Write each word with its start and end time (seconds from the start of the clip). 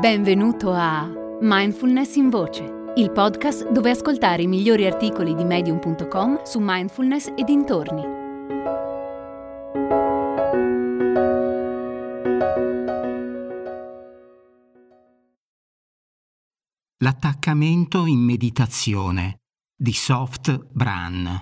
Benvenuto 0.00 0.72
a 0.72 1.06
Mindfulness 1.42 2.14
in 2.14 2.30
Voce, 2.30 2.92
il 2.96 3.12
podcast 3.12 3.70
dove 3.70 3.90
ascoltare 3.90 4.40
i 4.40 4.46
migliori 4.46 4.86
articoli 4.86 5.34
di 5.34 5.44
medium.com 5.44 6.42
su 6.42 6.58
mindfulness 6.58 7.26
e 7.36 7.44
dintorni. 7.44 8.00
L'attaccamento 17.02 18.06
in 18.06 18.20
meditazione 18.20 19.40
di 19.76 19.92
Soft 19.92 20.66
Bran. 20.72 21.40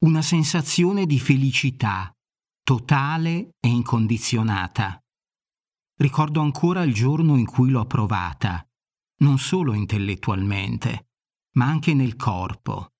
Una 0.00 0.22
sensazione 0.22 1.06
di 1.06 1.20
felicità 1.20 2.12
totale 2.70 3.56
e 3.58 3.66
incondizionata. 3.66 5.02
Ricordo 5.96 6.40
ancora 6.40 6.84
il 6.84 6.94
giorno 6.94 7.36
in 7.36 7.44
cui 7.44 7.68
l'ho 7.68 7.84
provata, 7.84 8.64
non 9.22 9.38
solo 9.38 9.74
intellettualmente, 9.74 11.08
ma 11.54 11.66
anche 11.66 11.94
nel 11.94 12.14
corpo. 12.14 12.92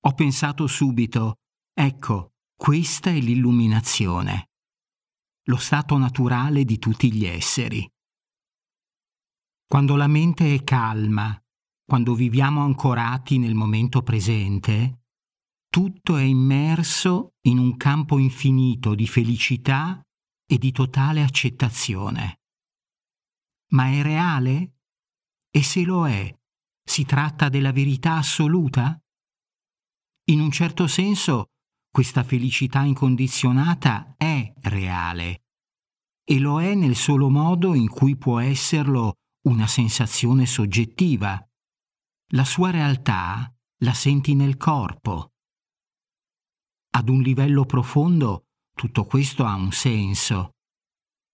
Ho 0.00 0.12
pensato 0.14 0.66
subito, 0.66 1.36
ecco, 1.72 2.32
questa 2.56 3.10
è 3.10 3.20
l'illuminazione, 3.20 4.50
lo 5.44 5.56
stato 5.56 5.96
naturale 5.96 6.64
di 6.64 6.80
tutti 6.80 7.12
gli 7.12 7.26
esseri. 7.26 7.88
Quando 9.64 9.94
la 9.94 10.08
mente 10.08 10.52
è 10.52 10.64
calma, 10.64 11.40
quando 11.84 12.16
viviamo 12.16 12.64
ancorati 12.64 13.38
nel 13.38 13.54
momento 13.54 14.02
presente, 14.02 14.99
tutto 15.70 16.16
è 16.16 16.22
immerso 16.22 17.36
in 17.42 17.58
un 17.58 17.76
campo 17.76 18.18
infinito 18.18 18.96
di 18.96 19.06
felicità 19.06 20.04
e 20.44 20.58
di 20.58 20.72
totale 20.72 21.22
accettazione. 21.22 22.40
Ma 23.68 23.86
è 23.86 24.02
reale? 24.02 24.78
E 25.48 25.62
se 25.62 25.84
lo 25.84 26.08
è, 26.08 26.36
si 26.82 27.04
tratta 27.04 27.48
della 27.48 27.70
verità 27.70 28.16
assoluta? 28.16 29.00
In 30.30 30.40
un 30.40 30.50
certo 30.50 30.88
senso, 30.88 31.52
questa 31.88 32.24
felicità 32.24 32.82
incondizionata 32.82 34.14
è 34.16 34.52
reale 34.62 35.44
e 36.24 36.38
lo 36.40 36.60
è 36.60 36.74
nel 36.74 36.96
solo 36.96 37.30
modo 37.30 37.74
in 37.74 37.88
cui 37.88 38.16
può 38.16 38.40
esserlo 38.40 39.18
una 39.46 39.68
sensazione 39.68 40.46
soggettiva. 40.46 41.40
La 42.32 42.44
sua 42.44 42.70
realtà 42.70 43.52
la 43.82 43.94
senti 43.94 44.34
nel 44.34 44.56
corpo 44.56 45.30
ad 46.90 47.08
un 47.08 47.20
livello 47.20 47.64
profondo 47.64 48.44
tutto 48.74 49.04
questo 49.04 49.44
ha 49.44 49.54
un 49.54 49.72
senso. 49.72 50.52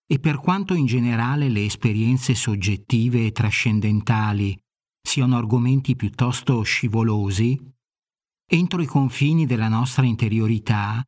E 0.04 0.18
per 0.18 0.38
quanto 0.38 0.74
in 0.74 0.86
generale 0.86 1.48
le 1.48 1.64
esperienze 1.64 2.34
soggettive 2.34 3.26
e 3.26 3.32
trascendentali 3.32 4.58
siano 5.00 5.36
argomenti 5.36 5.94
piuttosto 5.94 6.62
scivolosi, 6.62 7.56
entro 8.48 8.82
i 8.82 8.86
confini 8.86 9.46
della 9.46 9.68
nostra 9.68 10.04
interiorità 10.04 11.04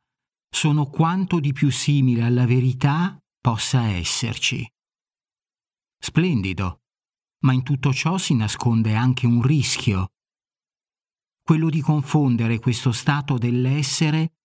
sono 0.49 0.85
quanto 0.85 1.39
di 1.39 1.51
più 1.51 1.69
simile 1.69 2.23
alla 2.23 2.45
verità 2.45 3.17
possa 3.41 3.83
esserci. 3.83 4.65
Splendido, 6.01 6.79
ma 7.43 7.53
in 7.53 7.63
tutto 7.63 7.93
ciò 7.93 8.17
si 8.17 8.33
nasconde 8.33 8.95
anche 8.95 9.25
un 9.25 9.41
rischio, 9.41 10.07
quello 11.41 11.69
di 11.69 11.81
confondere 11.81 12.59
questo 12.59 12.91
stato 12.91 13.37
dell'essere 13.37 14.38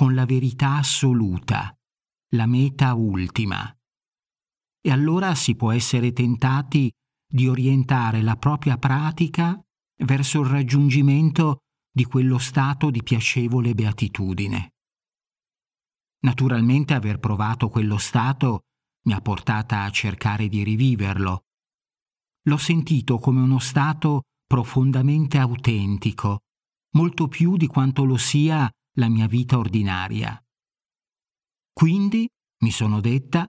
con 0.00 0.14
la 0.14 0.24
verità 0.24 0.76
assoluta, 0.76 1.76
la 2.34 2.46
meta 2.46 2.94
ultima. 2.94 3.70
E 4.80 4.90
allora 4.90 5.34
si 5.34 5.56
può 5.56 5.72
essere 5.72 6.14
tentati 6.14 6.90
di 7.30 7.46
orientare 7.46 8.22
la 8.22 8.36
propria 8.36 8.78
pratica 8.78 9.62
verso 10.06 10.40
il 10.40 10.46
raggiungimento 10.46 11.58
di 11.92 12.06
quello 12.06 12.38
stato 12.38 12.88
di 12.88 13.02
piacevole 13.02 13.74
beatitudine. 13.74 14.70
Naturalmente 16.20 16.94
aver 16.94 17.18
provato 17.18 17.68
quello 17.68 17.98
stato 17.98 18.62
mi 19.04 19.12
ha 19.12 19.20
portata 19.20 19.82
a 19.82 19.90
cercare 19.90 20.48
di 20.48 20.62
riviverlo. 20.62 21.42
L'ho 22.44 22.56
sentito 22.56 23.18
come 23.18 23.42
uno 23.42 23.58
stato 23.58 24.22
profondamente 24.46 25.36
autentico, 25.36 26.38
molto 26.94 27.28
più 27.28 27.58
di 27.58 27.66
quanto 27.66 28.04
lo 28.04 28.16
sia 28.16 28.66
la 29.00 29.08
mia 29.08 29.26
vita 29.26 29.58
ordinaria. 29.58 30.40
Quindi, 31.72 32.28
mi 32.62 32.70
sono 32.70 33.00
detta, 33.00 33.48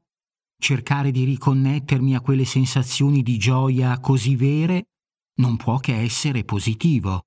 cercare 0.57 1.11
di 1.11 1.25
riconnettermi 1.25 2.15
a 2.15 2.21
quelle 2.21 2.45
sensazioni 2.45 3.21
di 3.21 3.37
gioia 3.37 3.99
così 3.99 4.35
vere 4.35 4.85
non 5.41 5.57
può 5.57 5.77
che 5.79 5.97
essere 5.97 6.45
positivo. 6.45 7.25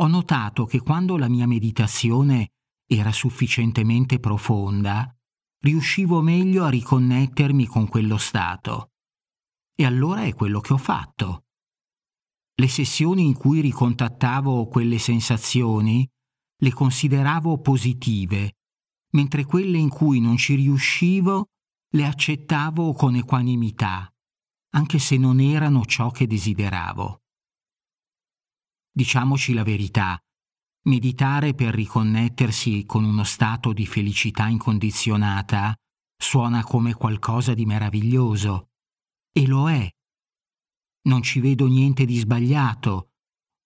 Ho 0.00 0.06
notato 0.08 0.64
che 0.64 0.80
quando 0.80 1.16
la 1.16 1.28
mia 1.28 1.46
meditazione 1.46 2.50
era 2.86 3.12
sufficientemente 3.12 4.18
profonda, 4.18 5.14
riuscivo 5.60 6.20
meglio 6.20 6.64
a 6.64 6.70
riconnettermi 6.70 7.66
con 7.66 7.86
quello 7.88 8.16
stato. 8.16 8.90
E 9.74 9.84
allora 9.84 10.24
è 10.24 10.34
quello 10.34 10.60
che 10.60 10.72
ho 10.72 10.78
fatto. 10.78 11.44
Le 12.54 12.68
sessioni 12.68 13.24
in 13.24 13.34
cui 13.34 13.60
ricontattavo 13.60 14.66
quelle 14.66 14.98
sensazioni 14.98 16.08
le 16.60 16.72
consideravo 16.72 17.60
positive, 17.60 18.56
mentre 19.10 19.44
quelle 19.44 19.78
in 19.78 19.88
cui 19.88 20.20
non 20.20 20.36
ci 20.36 20.54
riuscivo 20.54 21.50
le 21.90 22.04
accettavo 22.04 22.92
con 22.92 23.14
equanimità, 23.14 24.12
anche 24.70 24.98
se 24.98 25.16
non 25.16 25.40
erano 25.40 25.84
ciò 25.84 26.10
che 26.10 26.26
desideravo. 26.26 27.22
Diciamoci 28.90 29.54
la 29.54 29.62
verità, 29.62 30.20
meditare 30.88 31.54
per 31.54 31.74
riconnettersi 31.74 32.84
con 32.84 33.04
uno 33.04 33.24
stato 33.24 33.72
di 33.72 33.86
felicità 33.86 34.48
incondizionata 34.48 35.74
suona 36.20 36.64
come 36.64 36.94
qualcosa 36.94 37.54
di 37.54 37.64
meraviglioso, 37.64 38.70
e 39.32 39.46
lo 39.46 39.70
è. 39.70 39.88
Non 41.02 41.22
ci 41.22 41.40
vedo 41.40 41.66
niente 41.66 42.04
di 42.04 42.18
sbagliato. 42.18 43.12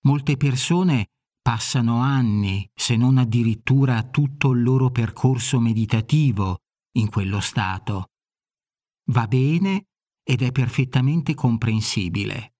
Molte 0.02 0.36
persone 0.36 1.08
passano 1.42 1.98
anni, 1.98 2.68
se 2.72 2.96
non 2.96 3.18
addirittura 3.18 4.04
tutto 4.04 4.52
il 4.52 4.62
loro 4.62 4.90
percorso 4.90 5.58
meditativo 5.58 6.60
in 6.92 7.10
quello 7.10 7.40
stato. 7.40 8.10
Va 9.10 9.26
bene 9.26 9.88
ed 10.22 10.42
è 10.42 10.52
perfettamente 10.52 11.34
comprensibile. 11.34 12.54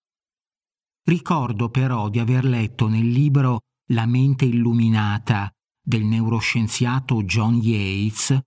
Ricordo 1.05 1.71
però 1.71 2.09
di 2.09 2.19
aver 2.19 2.45
letto 2.45 2.89
nel 2.89 3.09
libro 3.09 3.61
La 3.93 4.07
mente 4.07 4.45
illuminata 4.45 5.51
del 5.81 6.05
neuroscienziato 6.05 7.23
John 7.23 7.57
Yates 7.57 8.39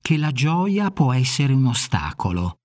che 0.00 0.16
la 0.16 0.32
gioia 0.32 0.90
può 0.90 1.12
essere 1.12 1.52
un 1.52 1.66
ostacolo. 1.66 2.60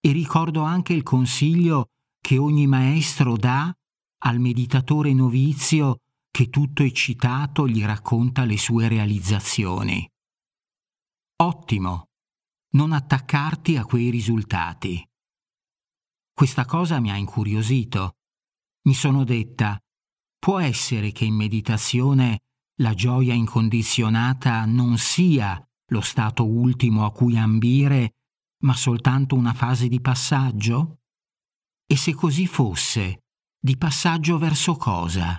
E 0.00 0.12
ricordo 0.12 0.62
anche 0.62 0.94
il 0.94 1.02
consiglio 1.02 1.88
che 2.20 2.38
ogni 2.38 2.66
maestro 2.66 3.36
dà 3.36 3.74
al 4.22 4.38
meditatore 4.38 5.12
novizio 5.12 6.00
che 6.30 6.48
tutto 6.48 6.82
eccitato 6.82 7.66
gli 7.66 7.82
racconta 7.82 8.44
le 8.44 8.58
sue 8.58 8.88
realizzazioni. 8.88 10.08
Ottimo, 11.36 12.08
non 12.72 12.92
attaccarti 12.92 13.76
a 13.76 13.84
quei 13.84 14.10
risultati. 14.10 15.04
Questa 16.32 16.64
cosa 16.64 17.00
mi 17.00 17.10
ha 17.10 17.16
incuriosito. 17.16 18.16
Mi 18.82 18.94
sono 18.94 19.24
detta, 19.24 19.78
può 20.38 20.58
essere 20.58 21.12
che 21.12 21.24
in 21.24 21.34
meditazione 21.34 22.42
la 22.80 22.94
gioia 22.94 23.34
incondizionata 23.34 24.64
non 24.64 24.96
sia 24.96 25.62
lo 25.86 26.00
stato 26.00 26.46
ultimo 26.46 27.04
a 27.04 27.12
cui 27.12 27.36
ambire, 27.36 28.14
ma 28.62 28.74
soltanto 28.74 29.34
una 29.34 29.52
fase 29.52 29.88
di 29.88 30.00
passaggio? 30.00 31.00
E 31.86 31.96
se 31.96 32.14
così 32.14 32.46
fosse, 32.46 33.24
di 33.62 33.76
passaggio 33.76 34.38
verso 34.38 34.74
cosa? 34.76 35.38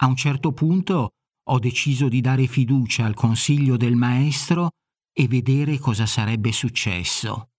A 0.00 0.06
un 0.06 0.16
certo 0.16 0.52
punto 0.52 1.10
ho 1.50 1.58
deciso 1.60 2.08
di 2.08 2.20
dare 2.20 2.48
fiducia 2.48 3.04
al 3.04 3.14
consiglio 3.14 3.76
del 3.76 3.94
maestro 3.94 4.70
e 5.12 5.28
vedere 5.28 5.78
cosa 5.78 6.04
sarebbe 6.04 6.50
successo. 6.50 7.50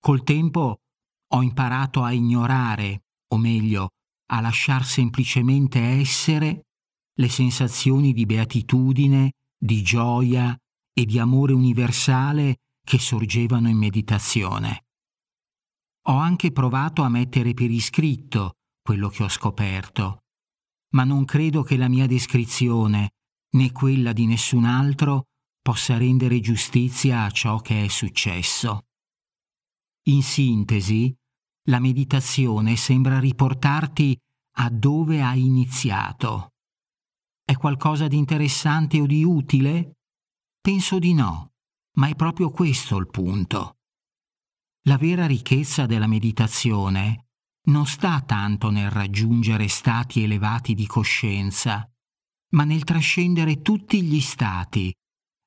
Col 0.00 0.24
tempo 0.24 0.80
ho 1.28 1.42
imparato 1.42 2.02
a 2.02 2.12
ignorare, 2.12 3.04
o 3.28 3.36
meglio, 3.36 3.90
a 4.30 4.40
lasciar 4.40 4.84
semplicemente 4.84 5.80
essere 5.80 6.62
le 7.14 7.28
sensazioni 7.28 8.12
di 8.12 8.26
beatitudine, 8.26 9.32
di 9.56 9.82
gioia 9.82 10.56
e 10.92 11.04
di 11.04 11.18
amore 11.20 11.52
universale 11.52 12.56
che 12.84 12.98
sorgevano 12.98 13.68
in 13.68 13.76
meditazione. 13.76 14.87
Ho 16.08 16.16
anche 16.16 16.52
provato 16.52 17.02
a 17.02 17.10
mettere 17.10 17.52
per 17.52 17.70
iscritto 17.70 18.54
quello 18.82 19.10
che 19.10 19.24
ho 19.24 19.28
scoperto, 19.28 20.20
ma 20.94 21.04
non 21.04 21.26
credo 21.26 21.62
che 21.62 21.76
la 21.76 21.88
mia 21.88 22.06
descrizione, 22.06 23.10
né 23.56 23.72
quella 23.72 24.14
di 24.14 24.24
nessun 24.24 24.64
altro, 24.64 25.24
possa 25.60 25.98
rendere 25.98 26.40
giustizia 26.40 27.24
a 27.24 27.30
ciò 27.30 27.58
che 27.58 27.84
è 27.84 27.88
successo. 27.88 28.86
In 30.04 30.22
sintesi, 30.22 31.14
la 31.64 31.78
meditazione 31.78 32.76
sembra 32.76 33.18
riportarti 33.18 34.18
a 34.60 34.70
dove 34.70 35.20
hai 35.20 35.44
iniziato. 35.44 36.54
È 37.44 37.54
qualcosa 37.56 38.08
di 38.08 38.16
interessante 38.16 38.98
o 38.98 39.04
di 39.04 39.22
utile? 39.24 39.98
Penso 40.58 40.98
di 40.98 41.12
no, 41.12 41.52
ma 41.96 42.08
è 42.08 42.14
proprio 42.14 42.48
questo 42.48 42.96
il 42.96 43.08
punto. 43.08 43.77
La 44.88 44.96
vera 44.96 45.26
ricchezza 45.26 45.84
della 45.84 46.06
meditazione 46.06 47.26
non 47.66 47.84
sta 47.84 48.22
tanto 48.22 48.70
nel 48.70 48.90
raggiungere 48.90 49.68
stati 49.68 50.22
elevati 50.22 50.72
di 50.72 50.86
coscienza, 50.86 51.86
ma 52.52 52.64
nel 52.64 52.84
trascendere 52.84 53.60
tutti 53.60 54.02
gli 54.02 54.18
stati, 54.18 54.90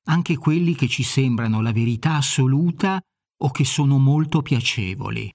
anche 0.04 0.36
quelli 0.36 0.76
che 0.76 0.86
ci 0.86 1.02
sembrano 1.02 1.60
la 1.60 1.72
verità 1.72 2.14
assoluta 2.14 3.00
o 3.42 3.50
che 3.50 3.64
sono 3.64 3.98
molto 3.98 4.42
piacevoli. 4.42 5.28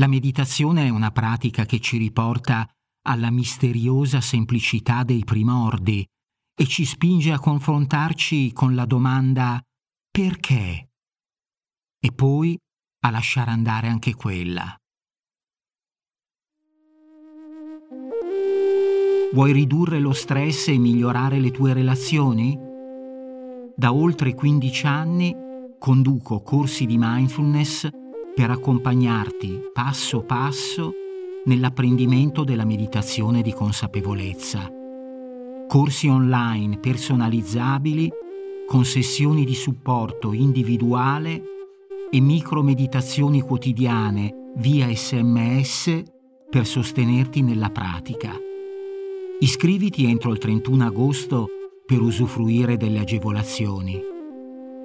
La 0.00 0.08
meditazione 0.08 0.86
è 0.86 0.88
una 0.88 1.12
pratica 1.12 1.64
che 1.64 1.78
ci 1.78 1.98
riporta 1.98 2.68
alla 3.02 3.30
misteriosa 3.30 4.20
semplicità 4.20 5.04
dei 5.04 5.22
primordi 5.22 6.04
e 6.52 6.66
ci 6.66 6.84
spinge 6.84 7.30
a 7.30 7.38
confrontarci 7.38 8.52
con 8.52 8.74
la 8.74 8.86
domanda 8.86 9.62
perché? 10.10 10.89
E 12.02 12.12
poi 12.12 12.58
a 13.00 13.10
lasciare 13.10 13.50
andare 13.50 13.86
anche 13.86 14.14
quella. 14.14 14.74
Vuoi 19.34 19.52
ridurre 19.52 20.00
lo 20.00 20.12
stress 20.14 20.68
e 20.68 20.78
migliorare 20.78 21.38
le 21.38 21.50
tue 21.50 21.74
relazioni? 21.74 22.58
Da 23.76 23.92
oltre 23.92 24.34
15 24.34 24.86
anni 24.86 25.36
conduco 25.78 26.40
corsi 26.40 26.86
di 26.86 26.96
mindfulness 26.98 27.90
per 28.34 28.48
accompagnarti 28.48 29.60
passo 29.70 30.22
passo 30.22 30.94
nell'apprendimento 31.44 32.44
della 32.44 32.64
meditazione 32.64 33.42
di 33.42 33.52
consapevolezza. 33.52 34.70
Corsi 35.68 36.08
online 36.08 36.78
personalizzabili 36.78 38.10
con 38.66 38.86
sessioni 38.86 39.44
di 39.44 39.54
supporto 39.54 40.32
individuale 40.32 41.58
e 42.10 42.20
micromeditazioni 42.20 43.40
quotidiane 43.40 44.52
via 44.56 44.94
sms 44.94 46.02
per 46.50 46.66
sostenerti 46.66 47.40
nella 47.42 47.70
pratica. 47.70 48.32
Iscriviti 49.38 50.04
entro 50.04 50.32
il 50.32 50.38
31 50.38 50.84
agosto 50.84 51.48
per 51.86 52.00
usufruire 52.00 52.76
delle 52.76 52.98
agevolazioni. 52.98 54.02